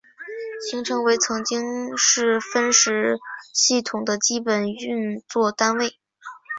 [0.67, 3.19] 行程为曾经是分时
[3.53, 5.99] 系统的基本运作单位。